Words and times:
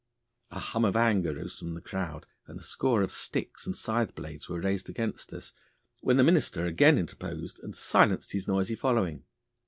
A 0.49 0.57
hum 0.59 0.83
of 0.83 0.95
anger 0.95 1.35
rose 1.35 1.59
from 1.59 1.75
the 1.75 1.79
crowd, 1.79 2.25
and 2.47 2.59
a 2.59 2.63
score 2.63 3.03
of 3.03 3.11
sticks 3.11 3.67
and 3.67 3.75
scythe 3.75 4.15
blades 4.15 4.49
were 4.49 4.59
raised 4.59 4.89
against 4.89 5.31
us, 5.31 5.53
when 5.99 6.17
the 6.17 6.23
minister 6.23 6.65
again 6.65 6.97
interposed 6.97 7.59
and 7.59 7.75
silenced 7.75 8.31
his 8.31 8.47
noisy 8.47 8.73
following. 8.73 9.25